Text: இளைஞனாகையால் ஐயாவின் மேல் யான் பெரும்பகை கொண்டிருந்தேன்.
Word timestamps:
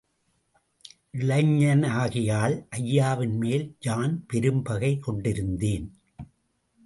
இளைஞனாகையால் 1.17 2.55
ஐயாவின் 2.75 3.37
மேல் 3.37 3.75
யான் 3.79 4.25
பெரும்பகை 4.33 4.99
கொண்டிருந்தேன். 4.99 5.87